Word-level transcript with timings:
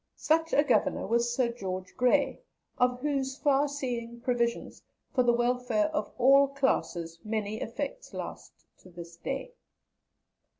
Such 0.17 0.51
a 0.51 0.63
Governor 0.63 1.05
was 1.05 1.31
Sir 1.31 1.49
George 1.51 1.95
Grey, 1.95 2.41
of 2.79 3.01
whose 3.01 3.37
far 3.37 3.67
seeing 3.67 4.19
provisions 4.19 4.81
for 5.13 5.21
the 5.21 5.31
welfare 5.31 5.89
of 5.89 6.11
all 6.17 6.47
classes 6.47 7.19
many 7.23 7.61
effects 7.61 8.11
last 8.11 8.65
to 8.79 8.89
this 8.89 9.15
day. 9.17 9.51